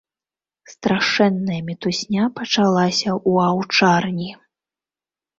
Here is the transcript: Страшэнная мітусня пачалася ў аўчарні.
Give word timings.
Страшэнная 0.71 1.57
мітусня 1.67 2.23
пачалася 2.39 3.07
ў 3.09 3.31
аўчарні. 3.51 4.31